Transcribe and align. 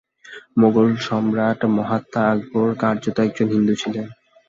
মোগল 0.59 0.87
সম্রাট 1.07 1.59
মহাত্মা 1.77 2.21
আকবর 2.33 2.67
কার্যত 2.81 3.17
একজন 3.19 3.47
হিন্দু 3.55 3.73
ছিলেন। 3.81 4.05